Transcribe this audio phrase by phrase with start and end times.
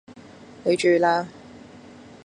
[0.63, 1.27] 你鍾意啦